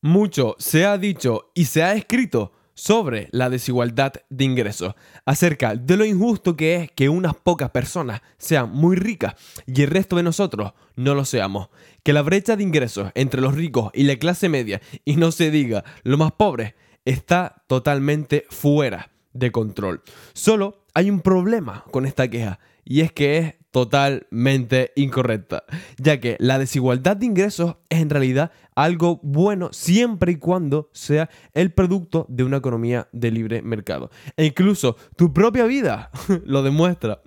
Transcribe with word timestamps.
Mucho 0.00 0.54
se 0.58 0.86
ha 0.86 0.96
dicho 0.96 1.50
y 1.54 1.64
se 1.64 1.82
ha 1.82 1.94
escrito 1.94 2.52
sobre 2.72 3.28
la 3.32 3.50
desigualdad 3.50 4.12
de 4.30 4.44
ingresos, 4.44 4.94
acerca 5.24 5.74
de 5.74 5.96
lo 5.96 6.04
injusto 6.04 6.56
que 6.56 6.76
es 6.76 6.92
que 6.92 7.08
unas 7.08 7.34
pocas 7.34 7.70
personas 7.70 8.20
sean 8.36 8.70
muy 8.70 8.94
ricas 8.94 9.34
y 9.66 9.82
el 9.82 9.90
resto 9.90 10.14
de 10.14 10.22
nosotros 10.22 10.74
no 10.94 11.16
lo 11.16 11.24
seamos, 11.24 11.70
que 12.04 12.12
la 12.12 12.22
brecha 12.22 12.54
de 12.54 12.62
ingresos 12.62 13.10
entre 13.16 13.40
los 13.40 13.56
ricos 13.56 13.90
y 13.92 14.04
la 14.04 14.14
clase 14.14 14.48
media, 14.48 14.80
y 15.04 15.16
no 15.16 15.32
se 15.32 15.50
diga 15.50 15.82
los 16.04 16.16
más 16.16 16.30
pobres, 16.30 16.74
está 17.04 17.64
totalmente 17.66 18.46
fuera 18.48 19.10
de 19.32 19.50
control. 19.50 20.02
Solo 20.32 20.84
hay 20.94 21.10
un 21.10 21.20
problema 21.20 21.84
con 21.90 22.06
esta 22.06 22.28
queja, 22.28 22.60
y 22.84 23.00
es 23.00 23.10
que 23.10 23.38
es 23.38 23.54
totalmente 23.70 24.92
incorrecta, 24.96 25.64
ya 25.98 26.20
que 26.20 26.36
la 26.38 26.58
desigualdad 26.58 27.16
de 27.16 27.26
ingresos 27.26 27.76
es 27.88 28.00
en 28.00 28.10
realidad 28.10 28.52
algo 28.74 29.20
bueno 29.22 29.70
siempre 29.72 30.32
y 30.32 30.36
cuando 30.36 30.88
sea 30.92 31.28
el 31.52 31.72
producto 31.72 32.26
de 32.28 32.44
una 32.44 32.58
economía 32.58 33.08
de 33.12 33.30
libre 33.30 33.62
mercado. 33.62 34.10
E 34.36 34.46
incluso 34.46 34.96
tu 35.16 35.32
propia 35.32 35.64
vida 35.64 36.10
lo 36.44 36.62
demuestra, 36.62 37.22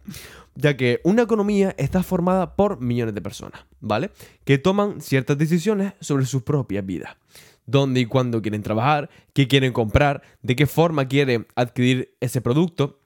ya 0.56 0.76
que 0.76 1.00
una 1.04 1.24
economía 1.24 1.76
está 1.78 2.04
formada 2.04 2.56
por 2.56 2.82
millones 2.82 3.16
de 3.16 3.22
personas, 3.22 3.66
¿vale? 3.80 4.12
Que 4.44 4.58
toman 4.58 5.02
ciertas 5.02 5.38
decisiones 5.38 5.94
sobre 6.00 6.26
sus 6.26 6.44
propias 6.44 6.86
vidas 6.86 7.16
dónde 7.66 8.02
y 8.02 8.06
cuándo 8.06 8.42
quieren 8.42 8.64
trabajar, 8.64 9.10
qué 9.34 9.48
quieren 9.48 9.72
comprar, 9.72 10.22
de 10.42 10.56
qué 10.56 10.68
forma 10.68 11.08
quieren 11.08 11.48
adquirir 11.56 12.16
ese 12.20 12.42
producto, 12.42 13.00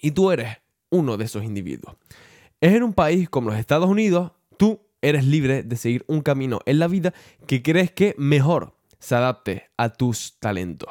y 0.00 0.10
tú 0.12 0.30
eres 0.30 0.58
uno 0.90 1.16
de 1.16 1.24
esos 1.24 1.44
individuos. 1.44 1.96
Es 2.60 2.74
en 2.74 2.82
un 2.82 2.92
país 2.92 3.28
como 3.28 3.50
los 3.50 3.58
Estados 3.58 3.88
Unidos, 3.88 4.32
tú 4.56 4.80
eres 5.00 5.24
libre 5.24 5.62
de 5.62 5.76
seguir 5.76 6.04
un 6.08 6.22
camino 6.22 6.58
en 6.66 6.80
la 6.80 6.88
vida 6.88 7.14
que 7.46 7.62
crees 7.62 7.92
que 7.92 8.16
mejor 8.18 8.74
se 8.98 9.14
adapte 9.14 9.70
a 9.76 9.90
tus 9.90 10.40
talentos. 10.40 10.88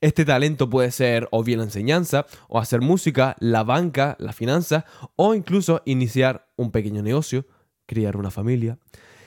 Este 0.00 0.24
talento 0.24 0.70
puede 0.70 0.90
ser 0.90 1.28
o 1.30 1.44
bien 1.44 1.58
la 1.58 1.66
enseñanza, 1.66 2.24
o 2.48 2.58
hacer 2.58 2.80
música, 2.80 3.36
la 3.40 3.62
banca, 3.62 4.16
la 4.20 4.32
finanza, 4.32 4.86
o 5.14 5.34
incluso 5.34 5.82
iniciar 5.84 6.48
un 6.56 6.70
pequeño 6.70 7.02
negocio, 7.02 7.44
criar 7.84 8.16
una 8.16 8.30
familia. 8.30 8.78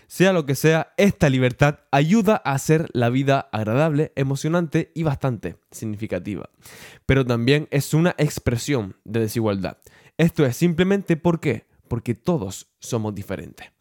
Sea 0.08 0.34
lo 0.34 0.48
que 0.48 0.56
sea, 0.56 0.94
esta 0.98 1.30
libertad 1.30 1.81
ayuda 1.92 2.42
a 2.44 2.54
hacer 2.54 2.90
la 2.94 3.09
vida 3.09 3.48
agradable, 3.52 4.12
emocionante 4.16 4.92
y 4.96 5.04
bastante 5.04 5.58
significativa. 5.70 6.50
Pero 7.06 7.28
también 7.28 7.68
es 7.70 7.94
una 7.94 8.16
expresión 8.18 8.96
de 9.04 9.20
desigualdad. 9.20 9.78
Esto 10.18 10.46
es 10.46 10.56
simplemente 10.58 11.16
porque 11.18 11.66
porque 11.96 12.14
todos 12.14 12.68
somos 12.78 13.16
diferentes. 13.16 13.72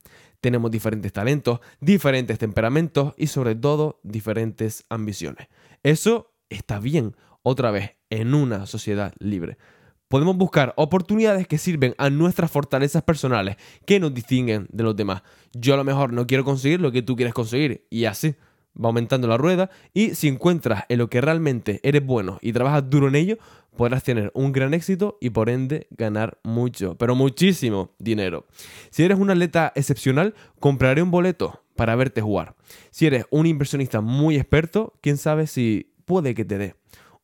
Tenemos 0.40 0.70
diferentes 0.70 1.12
talentos, 1.12 1.58
diferentes 1.80 2.38
temperamentos 2.38 3.12
y 3.16 3.26
sobre 3.26 3.56
todo 3.56 3.98
diferentes 4.04 4.84
ambiciones. 4.88 5.48
Eso 5.82 6.32
está 6.48 6.78
bien, 6.78 7.16
otra 7.42 7.72
vez, 7.72 7.96
en 8.10 8.34
una 8.34 8.66
sociedad 8.66 9.12
libre. 9.18 9.58
Podemos 10.06 10.36
buscar 10.36 10.74
oportunidades 10.76 11.48
que 11.48 11.58
sirven 11.58 11.96
a 11.98 12.08
nuestras 12.08 12.52
fortalezas 12.52 13.02
personales, 13.02 13.56
que 13.84 13.98
nos 13.98 14.14
distinguen 14.14 14.68
de 14.70 14.84
los 14.84 14.94
demás. 14.94 15.24
Yo 15.52 15.74
a 15.74 15.76
lo 15.76 15.82
mejor 15.82 16.12
no 16.12 16.24
quiero 16.24 16.44
conseguir 16.44 16.80
lo 16.80 16.92
que 16.92 17.02
tú 17.02 17.16
quieres 17.16 17.34
conseguir 17.34 17.84
y 17.90 18.04
así 18.04 18.36
va 18.82 18.88
aumentando 18.88 19.28
la 19.28 19.36
rueda 19.36 19.70
y 19.92 20.14
si 20.14 20.28
encuentras 20.28 20.84
en 20.88 20.98
lo 20.98 21.08
que 21.08 21.20
realmente 21.20 21.80
eres 21.82 22.04
bueno 22.04 22.38
y 22.40 22.52
trabajas 22.52 22.88
duro 22.88 23.08
en 23.08 23.14
ello, 23.14 23.38
podrás 23.76 24.02
tener 24.02 24.30
un 24.34 24.52
gran 24.52 24.74
éxito 24.74 25.18
y 25.20 25.30
por 25.30 25.48
ende 25.48 25.86
ganar 25.90 26.38
mucho, 26.42 26.96
pero 26.96 27.14
muchísimo 27.14 27.90
dinero. 27.98 28.46
Si 28.90 29.02
eres 29.04 29.18
un 29.18 29.30
atleta 29.30 29.72
excepcional, 29.74 30.34
compraré 30.60 31.02
un 31.02 31.10
boleto 31.10 31.62
para 31.76 31.96
verte 31.96 32.20
jugar. 32.20 32.54
Si 32.90 33.06
eres 33.06 33.26
un 33.30 33.46
inversionista 33.46 34.00
muy 34.00 34.36
experto, 34.36 34.94
quién 35.00 35.16
sabe 35.16 35.46
si 35.46 35.92
puede 36.04 36.34
que 36.34 36.44
te 36.44 36.58
dé 36.58 36.74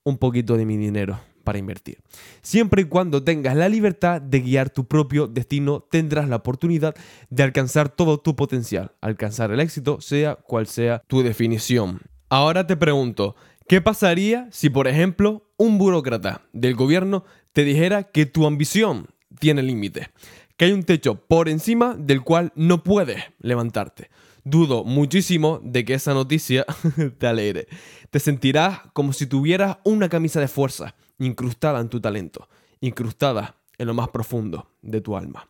un 0.03 0.19
poquito 0.19 0.57
de 0.57 0.67
mi 0.67 0.77
dinero 0.77 1.21
invertir. 1.59 1.99
Siempre 2.43 2.83
y 2.83 2.85
cuando 2.87 3.23
tengas 3.23 3.57
la 3.57 3.69
libertad 3.69 4.21
de 4.21 4.41
guiar 4.41 4.71
tu 4.71 4.87
propio 4.87 5.27
destino, 5.27 5.81
tendrás 5.91 6.29
la 6.29 6.37
oportunidad 6.37 6.95
de 7.31 7.43
alcanzar 7.43 7.89
todo 7.89 8.19
tu 8.19 8.37
potencial, 8.37 8.93
alcanzar 9.01 9.51
el 9.51 9.61
éxito, 9.61 10.01
sea 10.01 10.37
cual 10.37 10.67
sea 10.67 11.03
tu 11.07 11.23
definición. 11.23 12.01
Ahora 12.29 12.67
te 12.67 12.77
pregunto, 12.77 13.35
¿qué 13.67 13.81
pasaría 13.81 14.49
si, 14.53 14.71
por 14.71 14.87
ejemplo, 14.87 15.51
un 15.57 15.79
burócrata 15.79 16.43
del 16.53 16.75
gobierno 16.75 17.25
te 17.53 17.65
dijera 17.65 18.05
que 18.05 18.25
tu 18.25 18.47
ambición 18.47 19.09
tiene 19.39 19.63
límite? 19.63 20.11
Que 20.57 20.67
hay 20.67 20.73
un 20.73 20.85
techo 20.85 21.17
por 21.17 21.49
encima 21.49 21.97
del 21.99 22.23
cual 22.23 22.53
no 22.55 22.85
puedes 22.85 23.25
levantarte. 23.41 24.11
Dudo 24.45 24.85
muchísimo 24.85 25.61
de 25.63 25.85
que 25.85 25.95
esa 25.95 26.15
noticia 26.15 26.65
te 27.19 27.27
alegre. 27.27 27.67
Te 28.11 28.21
sentirás 28.21 28.81
como 28.93 29.13
si 29.13 29.27
tuvieras 29.27 29.79
una 29.85 30.09
camisa 30.09 30.41
de 30.41 30.49
fuerza 30.49 30.95
incrustada 31.21 31.81
en 31.81 31.89
tu 31.89 32.01
talento, 32.01 32.49
incrustada 32.81 33.57
en 33.79 33.87
lo 33.87 33.95
más 33.95 34.09
profundo 34.09 34.69
de 34.83 35.01
tu 35.01 35.17
alma. 35.17 35.49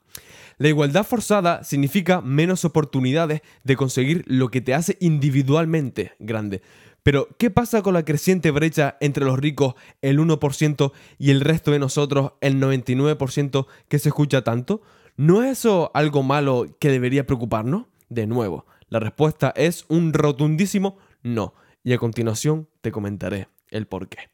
La 0.59 0.69
igualdad 0.69 1.07
forzada 1.07 1.65
significa 1.65 2.21
menos 2.21 2.67
oportunidades 2.67 3.41
de 3.65 3.77
conseguir 3.77 4.25
lo 4.27 4.51
que 4.51 4.61
te 4.61 4.75
hace 4.75 4.99
individualmente 5.01 6.13
grande. 6.19 6.61
Pero, 7.03 7.29
¿qué 7.39 7.49
pasa 7.49 7.81
con 7.81 7.95
la 7.95 8.05
creciente 8.05 8.51
brecha 8.51 8.99
entre 9.01 9.25
los 9.25 9.39
ricos, 9.39 9.75
el 10.03 10.19
1%, 10.19 10.93
y 11.19 11.31
el 11.31 11.41
resto 11.41 11.71
de 11.71 11.79
nosotros, 11.79 12.33
el 12.43 12.61
99% 12.61 13.67
que 13.89 13.99
se 13.99 14.11
escucha 14.11 14.45
tanto? 14.45 14.83
¿No 15.17 15.43
es 15.43 15.61
eso 15.61 15.91
algo 15.95 16.23
malo 16.23 16.67
que 16.79 16.91
debería 16.91 17.27
preocuparnos? 17.27 17.87
De 18.11 18.27
nuevo, 18.27 18.67
la 18.89 19.01
respuesta 19.01 19.55
es 19.57 19.87
un 19.89 20.13
rotundísimo 20.13 20.99
no. 21.23 21.55
Y 21.83 21.95
a 21.95 21.99
continuación 21.99 22.69
te 22.83 22.93
comentaré 22.93 23.49
el 23.71 23.87
por 23.87 24.09
qué. 24.09 24.31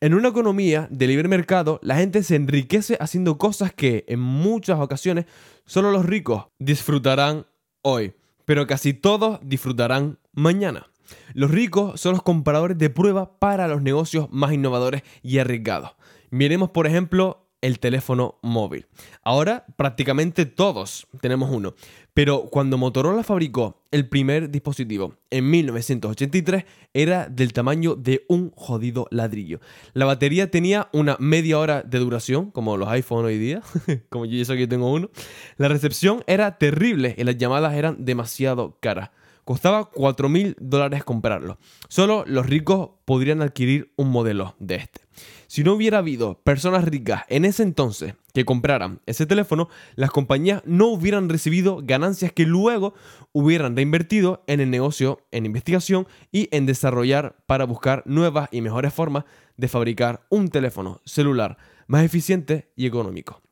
En 0.00 0.14
una 0.14 0.28
economía 0.28 0.88
de 0.90 1.06
libre 1.06 1.28
mercado, 1.28 1.78
la 1.82 1.96
gente 1.96 2.22
se 2.22 2.36
enriquece 2.36 2.96
haciendo 3.00 3.38
cosas 3.38 3.72
que 3.72 4.04
en 4.08 4.20
muchas 4.20 4.80
ocasiones 4.80 5.26
solo 5.66 5.90
los 5.92 6.06
ricos 6.06 6.46
disfrutarán 6.58 7.46
hoy, 7.82 8.14
pero 8.44 8.66
casi 8.66 8.94
todos 8.94 9.40
disfrutarán 9.42 10.18
mañana. 10.32 10.86
Los 11.34 11.50
ricos 11.50 12.00
son 12.00 12.12
los 12.12 12.22
compradores 12.22 12.78
de 12.78 12.90
prueba 12.90 13.38
para 13.38 13.68
los 13.68 13.82
negocios 13.82 14.28
más 14.30 14.52
innovadores 14.52 15.02
y 15.22 15.38
arriesgados. 15.38 15.92
Miremos, 16.30 16.70
por 16.70 16.86
ejemplo, 16.86 17.39
el 17.60 17.78
teléfono 17.78 18.38
móvil. 18.42 18.86
Ahora 19.22 19.66
prácticamente 19.76 20.46
todos 20.46 21.06
tenemos 21.20 21.50
uno, 21.50 21.74
pero 22.14 22.48
cuando 22.50 22.78
Motorola 22.78 23.22
fabricó 23.22 23.82
el 23.90 24.08
primer 24.08 24.50
dispositivo 24.50 25.14
en 25.30 25.50
1983 25.50 26.64
era 26.94 27.28
del 27.28 27.52
tamaño 27.52 27.94
de 27.94 28.24
un 28.28 28.50
jodido 28.50 29.06
ladrillo. 29.10 29.60
La 29.92 30.06
batería 30.06 30.50
tenía 30.50 30.88
una 30.92 31.16
media 31.18 31.58
hora 31.58 31.82
de 31.82 31.98
duración, 31.98 32.50
como 32.50 32.76
los 32.76 32.88
iPhone 32.88 33.24
hoy 33.24 33.38
día, 33.38 33.62
como 34.08 34.26
yo 34.26 34.40
eso 34.40 34.54
que 34.54 34.66
tengo 34.66 34.92
uno. 34.92 35.10
La 35.56 35.68
recepción 35.68 36.22
era 36.26 36.58
terrible 36.58 37.14
y 37.16 37.24
las 37.24 37.36
llamadas 37.36 37.74
eran 37.74 38.04
demasiado 38.04 38.78
caras. 38.80 39.10
Costaba 39.50 39.86
4 39.86 40.28
mil 40.28 40.54
dólares 40.60 41.02
comprarlo. 41.02 41.58
Solo 41.88 42.22
los 42.24 42.46
ricos 42.46 42.90
podrían 43.04 43.42
adquirir 43.42 43.92
un 43.96 44.08
modelo 44.08 44.54
de 44.60 44.76
este. 44.76 45.00
Si 45.48 45.64
no 45.64 45.72
hubiera 45.72 45.98
habido 45.98 46.40
personas 46.44 46.84
ricas 46.84 47.24
en 47.28 47.44
ese 47.44 47.64
entonces 47.64 48.14
que 48.32 48.44
compraran 48.44 49.00
ese 49.06 49.26
teléfono, 49.26 49.68
las 49.96 50.12
compañías 50.12 50.62
no 50.66 50.86
hubieran 50.86 51.28
recibido 51.28 51.80
ganancias 51.82 52.30
que 52.30 52.46
luego 52.46 52.94
hubieran 53.32 53.74
reinvertido 53.74 54.44
en 54.46 54.60
el 54.60 54.70
negocio, 54.70 55.26
en 55.32 55.46
investigación 55.46 56.06
y 56.30 56.48
en 56.52 56.64
desarrollar 56.64 57.34
para 57.46 57.64
buscar 57.64 58.04
nuevas 58.06 58.48
y 58.52 58.60
mejores 58.60 58.94
formas 58.94 59.24
de 59.56 59.66
fabricar 59.66 60.24
un 60.28 60.46
teléfono 60.46 61.00
celular 61.04 61.58
más 61.88 62.04
eficiente 62.04 62.70
y 62.76 62.86
económico. 62.86 63.42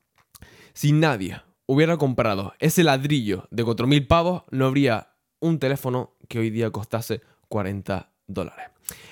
Si 0.74 0.92
nadie 0.92 1.42
hubiera 1.66 1.96
comprado 1.96 2.54
ese 2.60 2.84
ladrillo 2.84 3.48
de 3.50 3.64
4.000 3.64 4.06
pavos, 4.06 4.44
no 4.52 4.66
habría 4.66 5.08
un 5.40 5.58
teléfono 5.58 6.14
que 6.28 6.38
hoy 6.38 6.50
día 6.50 6.70
costase 6.70 7.20
40 7.48 8.10
dólares. 8.26 8.66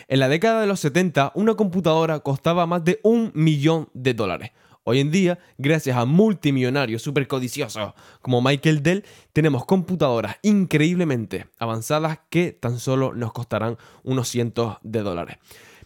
En 0.09 0.21
la 0.21 0.29
década 0.29 0.61
de 0.61 0.67
los 0.67 0.81
70, 0.81 1.33
una 1.35 1.55
computadora 1.55 2.21
costaba 2.21 2.67
más 2.67 2.85
de 2.85 3.01
un 3.03 3.33
millón 3.35 3.89
de 3.95 4.15
dólares. 4.15 4.53
Hoy 4.85 5.01
en 5.01 5.11
día, 5.11 5.41
gracias 5.59 5.97
a 5.97 6.05
multimillonarios 6.05 7.03
super 7.03 7.27
codiciosos 7.27 7.95
como 8.23 8.41
Michael 8.41 8.85
Dell, 8.85 9.05
tenemos 9.33 9.65
computadoras 9.65 10.37
increíblemente 10.43 11.47
avanzadas 11.59 12.21
que 12.31 12.53
tan 12.53 12.79
solo 12.79 13.13
nos 13.13 13.33
costarán 13.33 13.79
unos 14.05 14.29
cientos 14.29 14.77
de 14.83 15.03
dólares. 15.03 15.39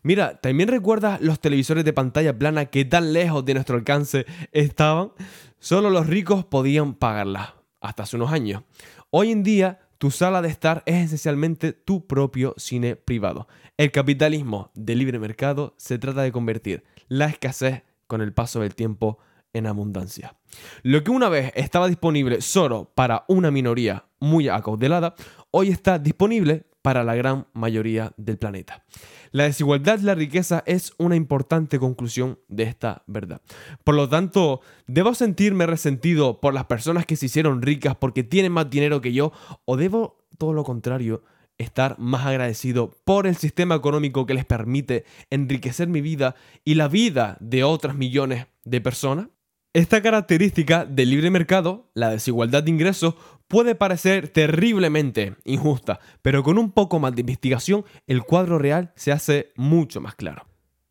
Mira, 0.03 0.39
¿también 0.41 0.69
recuerdas 0.69 1.21
los 1.23 1.41
televisores 1.41 1.85
de 1.85 1.95
pantalla 1.95 2.39
plana 2.39 2.67
que 2.67 2.85
tan 2.85 3.15
lejos 3.15 3.43
de 3.45 3.55
nuestro 3.55 3.77
alcance 3.77 4.27
estaban? 4.53 5.13
Solo 5.59 5.89
los 5.89 6.07
ricos 6.07 6.45
podían 6.45 6.93
pagarlas, 6.95 7.55
hasta 7.81 8.03
hace 8.03 8.17
unos 8.17 8.33
años. 8.33 8.65
Hoy 9.09 9.31
en 9.31 9.43
día 9.43 9.81
tu 10.01 10.11
sala 10.11 10.41
de 10.41 10.49
estar 10.49 10.83
es 10.87 11.05
esencialmente 11.05 11.75
tu 11.75 12.07
propio 12.07 12.55
cine 12.57 12.97
privado. 12.97 13.49
El 13.77 13.93
capitalismo 13.93 14.71
de 14.75 14.95
libre 14.95 15.19
mercado 15.19 15.75
se 15.77 15.99
trata 15.99 16.23
de 16.23 16.33
convertir 16.33 16.85
la 17.09 17.27
escasez 17.27 17.83
con 18.07 18.23
el 18.23 18.33
paso 18.33 18.61
del 18.61 18.75
tiempo 18.75 19.19
en 19.53 19.67
abundancia. 19.67 20.39
Lo 20.83 21.05
que 21.05 21.11
una 21.11 21.29
vez 21.29 21.53
estaba 21.55 21.87
disponible 21.87 22.41
solo 22.41 22.91
para 22.95 23.27
una 23.29 23.51
minoría 23.51 24.07
muy 24.21 24.49
acaudelada, 24.49 25.15
hoy 25.51 25.69
está 25.69 25.99
disponible 25.99 26.65
para 26.83 27.05
la 27.05 27.15
gran 27.15 27.47
mayoría 27.53 28.13
del 28.17 28.39
planeta. 28.39 28.85
La 29.33 29.45
desigualdad 29.45 29.99
de 29.99 30.05
la 30.05 30.15
riqueza 30.15 30.63
es 30.67 30.93
una 30.99 31.17
importante 31.17 31.79
conclusión 31.79 32.39
de 32.49 32.65
esta 32.65 33.03
verdad. 33.07 33.43
Por 33.85 33.95
lo 33.95 34.09
tanto, 34.09 34.61
¿debo 34.87 35.15
sentirme 35.15 35.67
resentido 35.67 36.41
por 36.41 36.55
las 36.55 36.65
personas 36.65 37.07
que 37.07 37.17
se 37.17 37.27
hicieron 37.27 37.63
ricas 37.63 37.97
porque 37.97 38.25
tienen 38.25 38.53
más 38.53 38.71
dinero 38.71 39.01
que 39.01 39.13
yo? 39.13 39.33
¿O 39.65 39.77
debo, 39.77 40.19
todo 40.39 40.53
lo 40.53 40.65
contrario, 40.65 41.23
estar 41.59 41.99
más 41.99 42.27
agradecido 42.27 42.91
por 43.05 43.27
el 43.27 43.37
sistema 43.37 43.75
económico 43.75 44.27
que 44.27 44.35
les 44.35 44.47
permite 44.47 45.05
enriquecer 45.29 45.89
mi 45.89 46.01
vida 46.01 46.35
y 46.65 46.75
la 46.75 46.89
vida 46.89 47.37
de 47.41 47.65
otras 47.65 47.95
millones 47.95 48.47
de 48.65 48.81
personas? 48.81 49.29
Esta 49.73 50.03
característica 50.03 50.85
del 50.85 51.11
libre 51.11 51.31
mercado, 51.31 51.93
la 51.95 52.11
desigualdad 52.11 52.65
de 52.65 52.73
ingresos, 52.73 53.15
puede 53.51 53.75
parecer 53.75 54.29
terriblemente 54.29 55.35
injusta, 55.45 55.99
pero 56.23 56.45
con 56.45 56.57
un 56.57 56.71
poco 56.71 57.01
más 57.01 57.15
de 57.15 57.23
investigación 57.23 57.85
el 58.07 58.23
cuadro 58.23 58.59
real 58.59 58.93
se 58.95 59.11
hace 59.11 59.53
mucho 59.57 60.01
más 60.01 60.15
claro 60.15 60.50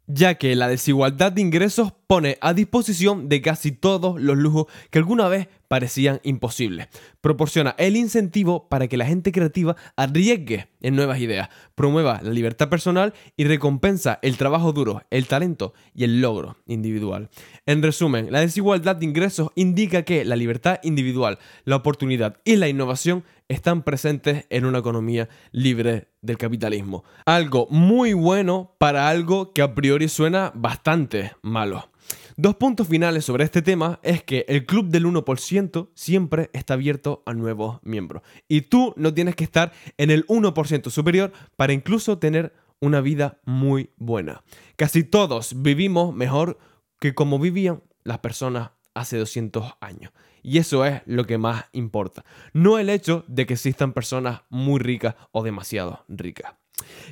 ya 0.10 0.36
que 0.36 0.56
la 0.56 0.68
desigualdad 0.68 1.32
de 1.32 1.42
ingresos 1.42 1.94
pone 2.08 2.40
a 2.42 2.56
disposición 2.56 3.30
de 3.30 3.42
casi 3.42 3.72
todos 3.72 4.20
los 4.20 4.36
lujos 4.36 4.66
que 4.90 4.98
alguna 4.98 5.28
vez 5.28 5.48
parecían 5.68 6.20
imposibles. 6.24 6.88
Proporciona 7.22 7.76
el 7.78 7.96
incentivo 7.96 8.68
para 8.68 8.88
que 8.88 8.98
la 8.98 9.06
gente 9.06 9.32
creativa 9.32 9.76
arriesgue 9.96 10.68
en 10.82 10.96
nuevas 10.96 11.20
ideas, 11.20 11.50
promueva 11.76 12.20
la 12.24 12.32
libertad 12.32 12.70
personal 12.70 13.14
y 13.38 13.44
recompensa 13.44 14.18
el 14.24 14.38
trabajo 14.38 14.74
duro, 14.74 15.04
el 15.12 15.28
talento 15.28 15.76
y 15.94 16.06
el 16.06 16.22
logro 16.22 16.58
individual. 16.66 17.30
En 17.68 17.84
resumen, 17.84 18.32
la 18.32 18.40
desigualdad 18.40 18.96
de 18.96 19.06
ingresos 19.06 19.52
indica 19.54 20.02
que 20.02 20.26
la 20.26 20.36
libertad 20.36 20.80
individual, 20.82 21.38
la 21.66 21.76
oportunidad 21.76 22.38
y 22.44 22.56
la 22.56 22.68
innovación 22.68 23.24
están 23.50 23.84
presentes 23.84 24.46
en 24.50 24.66
una 24.66 24.78
economía 24.78 25.28
libre 25.52 26.08
del 26.22 26.38
capitalismo. 26.38 27.04
Algo 27.26 27.68
muy 27.70 28.14
bueno 28.14 28.76
para 28.78 29.10
algo 29.10 29.54
que 29.54 29.62
a 29.62 29.76
priori 29.76 30.08
suena 30.08 30.54
bastante 30.56 31.34
malo. 31.42 31.90
Dos 32.38 32.56
puntos 32.56 32.88
finales 32.88 33.26
sobre 33.26 33.44
este 33.44 33.62
tema 33.62 34.00
es 34.02 34.24
que 34.24 34.46
el 34.48 34.66
club 34.66 34.88
del 34.88 35.06
1% 35.06 35.90
siempre 35.94 36.50
está 36.54 36.76
abierto 36.76 37.22
a 37.26 37.34
nuevos 37.34 37.80
miembros. 37.84 38.24
Y 38.48 38.62
tú 38.62 38.94
no 38.96 39.14
tienes 39.14 39.36
que 39.36 39.44
estar 39.44 39.74
en 39.98 40.10
el 40.10 40.26
1% 40.28 40.90
superior 40.90 41.34
para 41.58 41.74
incluso 41.74 42.18
tener 42.18 42.54
una 42.80 43.02
vida 43.02 43.40
muy 43.44 43.90
buena. 43.98 44.44
Casi 44.78 45.04
todos 45.04 45.62
vivimos 45.62 46.16
mejor 46.16 46.58
que 47.00 47.14
como 47.14 47.40
vivían 47.40 47.84
las 48.04 48.20
personas 48.20 48.72
hace 48.94 49.18
200 49.18 49.74
años. 49.82 50.12
Y 50.42 50.58
eso 50.58 50.86
es 50.86 51.02
lo 51.06 51.26
que 51.26 51.38
más 51.38 51.66
importa. 51.74 52.24
No 52.54 52.80
el 52.80 52.90
hecho 52.90 53.26
de 53.28 53.46
que 53.46 53.54
existan 53.54 53.94
personas 53.94 54.42
muy 54.50 54.80
ricas 54.80 55.16
o 55.32 55.44
demasiado 55.44 56.06
ricas. 56.08 56.54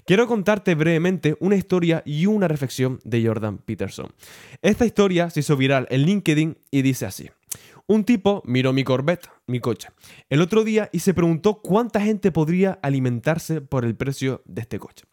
Quiero 0.06 0.28
contarte 0.28 0.76
brevemente 0.76 1.36
una 1.40 1.56
historia 1.56 2.02
y 2.06 2.26
una 2.26 2.48
reflexión 2.48 3.00
de 3.04 3.26
Jordan 3.26 3.58
Peterson. 3.58 4.14
Esta 4.62 4.86
historia 4.86 5.30
se 5.30 5.42
hizo 5.42 5.58
viral 5.58 5.88
en 5.90 6.04
LinkedIn 6.04 6.58
y 6.72 6.82
dice 6.82 7.06
así. 7.06 7.30
Un 7.90 8.04
tipo 8.04 8.44
miró 8.46 8.74
mi 8.74 8.84
Corvette, 8.84 9.30
mi 9.46 9.62
coche, 9.62 9.88
el 10.30 10.42
otro 10.42 10.66
día 10.66 10.90
y 10.92 11.00
se 11.00 11.14
preguntó 11.14 11.62
cuánta 11.62 12.02
gente 12.02 12.34
podría 12.34 12.80
alimentarse 12.82 13.62
por 13.62 13.86
el 13.86 13.96
precio 13.96 14.42
de 14.46 14.62
este 14.62 14.78
coche. 14.78 15.06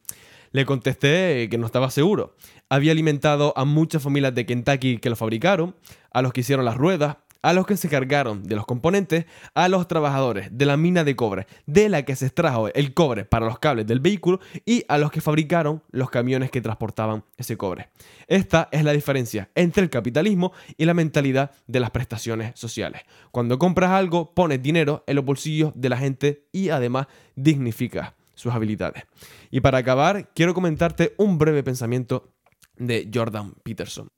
Le 0.54 0.64
contesté 0.64 1.48
que 1.50 1.58
no 1.58 1.66
estaba 1.66 1.90
seguro. 1.90 2.36
Había 2.68 2.92
alimentado 2.92 3.52
a 3.56 3.64
muchas 3.64 4.04
familias 4.04 4.36
de 4.36 4.46
Kentucky 4.46 4.98
que 4.98 5.10
lo 5.10 5.16
fabricaron, 5.16 5.74
a 6.12 6.22
los 6.22 6.32
que 6.32 6.42
hicieron 6.42 6.64
las 6.64 6.76
ruedas, 6.76 7.16
a 7.42 7.52
los 7.52 7.66
que 7.66 7.76
se 7.76 7.88
cargaron 7.88 8.44
de 8.44 8.54
los 8.54 8.64
componentes, 8.64 9.26
a 9.54 9.68
los 9.68 9.88
trabajadores 9.88 10.56
de 10.56 10.64
la 10.64 10.76
mina 10.76 11.02
de 11.02 11.16
cobre, 11.16 11.48
de 11.66 11.88
la 11.88 12.04
que 12.04 12.14
se 12.14 12.26
extrajo 12.26 12.68
el 12.68 12.94
cobre 12.94 13.24
para 13.24 13.46
los 13.46 13.58
cables 13.58 13.88
del 13.88 13.98
vehículo 13.98 14.38
y 14.64 14.84
a 14.86 14.96
los 14.96 15.10
que 15.10 15.20
fabricaron 15.20 15.82
los 15.90 16.08
camiones 16.08 16.52
que 16.52 16.60
transportaban 16.60 17.24
ese 17.36 17.56
cobre. 17.56 17.88
Esta 18.28 18.68
es 18.70 18.84
la 18.84 18.92
diferencia 18.92 19.50
entre 19.56 19.82
el 19.82 19.90
capitalismo 19.90 20.52
y 20.76 20.84
la 20.84 20.94
mentalidad 20.94 21.50
de 21.66 21.80
las 21.80 21.90
prestaciones 21.90 22.52
sociales. 22.54 23.02
Cuando 23.32 23.58
compras 23.58 23.90
algo, 23.90 24.32
pones 24.34 24.62
dinero 24.62 25.02
en 25.08 25.16
los 25.16 25.24
bolsillos 25.24 25.72
de 25.74 25.88
la 25.88 25.96
gente 25.96 26.46
y 26.52 26.68
además 26.68 27.08
dignificas 27.34 28.12
sus 28.34 28.52
habilidades. 28.52 29.04
Y 29.50 29.60
para 29.60 29.78
acabar, 29.78 30.30
quiero 30.34 30.54
comentarte 30.54 31.14
un 31.16 31.38
breve 31.38 31.62
pensamiento 31.62 32.34
de 32.76 33.10
Jordan 33.12 33.54
Peterson. 33.62 34.08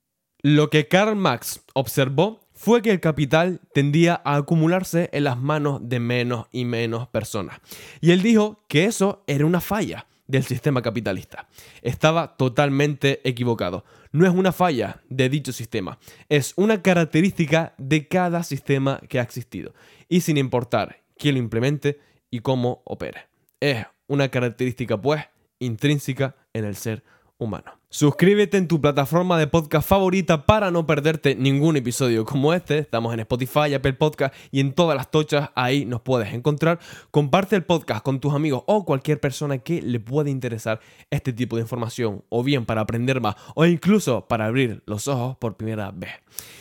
Lo 0.43 0.71
que 0.71 0.87
Karl 0.87 1.17
Marx 1.17 1.63
observó 1.75 2.41
fue 2.53 2.83
que 2.83 2.91
el 2.91 3.01
capital 3.01 3.61
tendía 3.75 4.21
a 4.25 4.37
acumularse 4.37 5.11
en 5.13 5.25
las 5.25 5.39
manos 5.39 5.81
de 5.83 6.01
menos 6.01 6.47
y 6.53 6.65
menos 6.65 7.09
personas. 7.09 7.61
Y 8.01 8.13
él 8.13 8.23
dijo 8.23 8.65
que 8.69 8.85
eso 8.85 9.25
era 9.27 9.45
una 9.45 9.61
falla 9.61 10.07
del 10.27 10.45
sistema 10.45 10.83
capitalista. 10.83 11.49
Estaba 11.83 12.37
totalmente 12.37 13.21
equivocado. 13.29 13.85
No 14.13 14.27
es 14.27 14.33
una 14.33 14.53
falla 14.53 15.03
de 15.09 15.29
dicho 15.29 15.53
sistema, 15.53 15.99
es 16.29 16.55
una 16.57 16.83
característica 16.83 17.75
de 17.79 18.09
cada 18.09 18.43
sistema 18.43 19.01
que 19.09 19.19
ha 19.19 19.23
existido, 19.23 19.75
y 20.09 20.23
sin 20.23 20.37
importar 20.37 21.03
quién 21.19 21.35
lo 21.35 21.41
implemente 21.41 22.01
y 22.31 22.41
cómo 22.41 22.83
opere. 22.85 23.29
Es 23.61 23.85
una 24.09 24.29
característica, 24.29 25.01
pues, 25.01 25.25
intrínseca 25.59 26.37
en 26.53 26.65
el 26.65 26.77
ser 26.77 27.03
humano. 27.39 27.73
Suscríbete 27.89 28.57
en 28.57 28.67
tu 28.69 28.81
plataforma 28.81 29.39
de 29.39 29.47
podcast 29.47 29.89
favorita 29.89 30.45
para 30.45 30.71
no 30.71 30.87
perderte 30.87 31.35
ningún 31.35 31.77
episodio 31.77 32.25
como 32.25 32.53
este. 32.53 32.79
Estamos 32.79 33.15
en 33.15 33.21
Spotify, 33.21 33.75
Apple 33.75 33.95
Podcast 33.95 34.35
y 34.51 34.61
en 34.61 34.73
todas 34.73 34.97
las 34.97 35.11
tochas 35.11 35.51
ahí 35.55 35.85
nos 35.85 36.01
puedes 36.03 36.35
encontrar. 36.35 36.79
Comparte 37.11 37.57
el 37.57 37.65
podcast 37.65 38.03
con 38.03 38.21
tus 38.21 38.35
amigos 38.35 38.65
o 38.67 38.85
cualquier 38.85 39.21
persona 39.21 39.59
que 39.59 39.81
le 39.81 40.01
pueda 40.01 40.29
interesar 40.31 40.81
este 41.11 41.33
tipo 41.33 41.57
de 41.57 41.63
información 41.63 42.25
o 42.29 42.43
bien 42.43 42.67
para 42.67 42.83
aprender 42.83 43.21
más 43.21 43.37
o 43.55 43.65
incluso 43.65 44.27
para 44.27 44.47
abrir 44.47 44.83
los 44.87 45.07
ojos 45.09 45.37
por 45.39 45.57
primera 45.57 45.91
vez. 45.91 46.11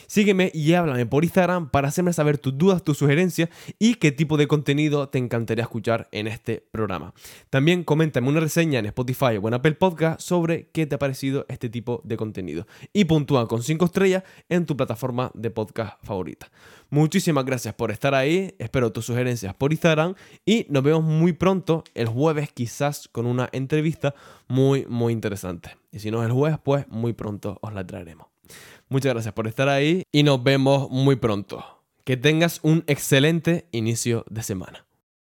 Sígueme 0.07 0.51
y 0.53 0.73
háblame 0.73 1.05
por 1.05 1.23
Instagram 1.23 1.69
para 1.69 1.87
hacerme 1.87 2.13
saber 2.13 2.37
tus 2.37 2.57
dudas, 2.57 2.83
tus 2.83 2.97
sugerencias 2.97 3.49
y 3.79 3.95
qué 3.95 4.11
tipo 4.11 4.37
de 4.37 4.47
contenido 4.47 5.09
te 5.09 5.17
encantaría 5.17 5.63
escuchar 5.63 6.07
en 6.11 6.27
este 6.27 6.65
programa. 6.71 7.13
También 7.49 7.83
coméntame 7.83 8.29
una 8.29 8.39
reseña 8.39 8.79
en 8.79 8.85
Spotify 8.87 9.37
o 9.41 9.47
en 9.47 9.53
Apple 9.53 9.73
Podcast 9.73 10.21
sobre 10.21 10.69
qué 10.69 10.85
te 10.85 10.95
ha 10.95 10.99
parecido 10.99 11.45
este 11.49 11.69
tipo 11.69 12.01
de 12.03 12.17
contenido 12.17 12.67
y 12.93 13.05
puntúa 13.05 13.47
con 13.47 13.63
5 13.63 13.85
estrellas 13.85 14.23
en 14.49 14.65
tu 14.65 14.77
plataforma 14.77 15.31
de 15.33 15.51
podcast 15.51 16.03
favorita. 16.03 16.51
Muchísimas 16.89 17.45
gracias 17.45 17.73
por 17.73 17.91
estar 17.91 18.13
ahí, 18.13 18.55
espero 18.59 18.91
tus 18.91 19.05
sugerencias 19.05 19.55
por 19.55 19.71
Instagram 19.71 20.15
y 20.45 20.67
nos 20.69 20.83
vemos 20.83 21.03
muy 21.03 21.33
pronto 21.33 21.83
el 21.93 22.07
jueves 22.07 22.51
quizás 22.53 23.07
con 23.07 23.25
una 23.25 23.49
entrevista 23.51 24.13
muy 24.47 24.85
muy 24.87 25.13
interesante. 25.13 25.77
Y 25.91 25.99
si 25.99 26.11
no 26.11 26.21
es 26.21 26.27
el 26.27 26.33
jueves, 26.33 26.59
pues 26.63 26.87
muy 26.89 27.13
pronto 27.13 27.57
os 27.61 27.73
la 27.73 27.85
traeremos. 27.85 28.27
Muchas 28.89 29.13
gracias 29.13 29.33
por 29.33 29.47
estar 29.47 29.67
ahí 29.67 30.03
y 30.11 30.23
nos 30.23 30.43
vemos 30.43 30.89
muy 30.91 31.15
pronto. 31.15 31.63
Que 32.03 32.17
tengas 32.17 32.59
un 32.61 32.83
excelente 32.87 33.67
inicio 33.71 34.25
de 34.29 34.43
semana. 34.43 34.84